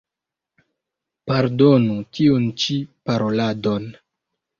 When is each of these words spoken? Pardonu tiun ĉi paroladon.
Pardonu 1.31 1.97
tiun 2.19 2.47
ĉi 2.63 2.79
paroladon. 3.11 3.87